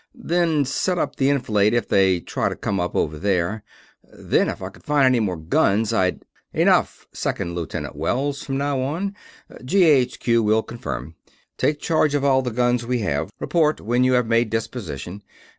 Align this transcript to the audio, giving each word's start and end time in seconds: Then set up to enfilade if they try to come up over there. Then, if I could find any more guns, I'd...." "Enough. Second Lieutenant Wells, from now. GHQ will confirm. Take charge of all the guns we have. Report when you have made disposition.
Then 0.15 0.65
set 0.65 0.97
up 0.97 1.15
to 1.17 1.27
enfilade 1.29 1.75
if 1.75 1.87
they 1.87 2.19
try 2.21 2.49
to 2.49 2.55
come 2.55 2.79
up 2.79 2.95
over 2.95 3.19
there. 3.19 3.61
Then, 4.01 4.49
if 4.49 4.59
I 4.59 4.69
could 4.69 4.83
find 4.83 5.05
any 5.05 5.19
more 5.19 5.37
guns, 5.37 5.93
I'd...." 5.93 6.23
"Enough. 6.53 7.05
Second 7.13 7.53
Lieutenant 7.53 7.95
Wells, 7.95 8.41
from 8.41 8.57
now. 8.57 8.77
GHQ 9.51 10.43
will 10.43 10.63
confirm. 10.63 11.13
Take 11.55 11.79
charge 11.79 12.15
of 12.15 12.25
all 12.25 12.41
the 12.41 12.49
guns 12.49 12.83
we 12.83 13.01
have. 13.01 13.29
Report 13.39 13.79
when 13.79 14.03
you 14.03 14.13
have 14.13 14.25
made 14.25 14.49
disposition. 14.49 15.21